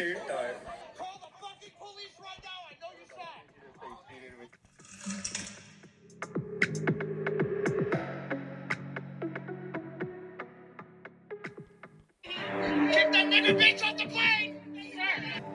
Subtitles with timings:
[0.00, 0.56] Third time.
[0.96, 2.60] Call the fucking police right now.
[2.64, 3.44] I know you're sad.
[12.92, 14.56] Get that nigga bitch off the plane.
[14.94, 15.49] Sir.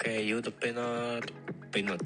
[0.00, 1.30] Okay, you the peanut,
[1.72, 2.00] peanut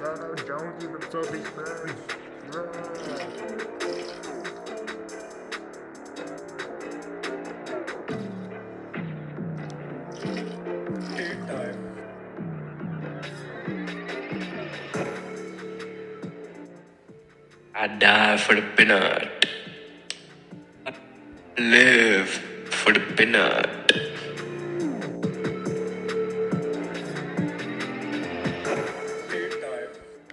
[0.00, 1.90] Shout out Jonesy from Sophie Spurs.
[2.50, 2.72] Third
[11.46, 11.76] time.
[17.74, 19.46] I die for the peanut.
[20.86, 20.94] I
[21.58, 22.30] live
[22.70, 23.79] for the peanut.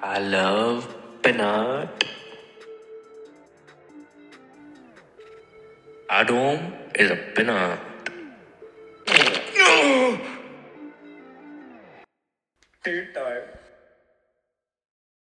[0.01, 2.03] I love peanut.
[6.09, 7.79] Adam is a peanut.
[12.83, 13.41] Third time.